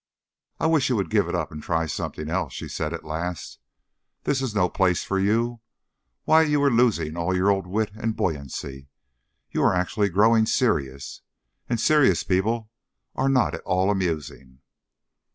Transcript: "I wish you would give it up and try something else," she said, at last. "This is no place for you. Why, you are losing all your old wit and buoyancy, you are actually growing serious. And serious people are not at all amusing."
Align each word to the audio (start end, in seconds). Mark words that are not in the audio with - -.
"I 0.59 0.65
wish 0.65 0.89
you 0.89 0.95
would 0.95 1.11
give 1.11 1.27
it 1.29 1.35
up 1.35 1.51
and 1.51 1.61
try 1.61 1.85
something 1.85 2.27
else," 2.27 2.53
she 2.53 2.67
said, 2.67 2.91
at 2.91 3.03
last. 3.03 3.59
"This 4.23 4.41
is 4.41 4.55
no 4.55 4.67
place 4.67 5.03
for 5.03 5.19
you. 5.19 5.59
Why, 6.23 6.41
you 6.41 6.59
are 6.63 6.71
losing 6.71 7.15
all 7.15 7.35
your 7.35 7.51
old 7.51 7.67
wit 7.67 7.91
and 7.93 8.15
buoyancy, 8.15 8.87
you 9.51 9.61
are 9.61 9.75
actually 9.75 10.09
growing 10.09 10.47
serious. 10.47 11.21
And 11.69 11.79
serious 11.79 12.23
people 12.23 12.71
are 13.13 13.29
not 13.29 13.53
at 13.53 13.61
all 13.61 13.91
amusing." 13.91 14.61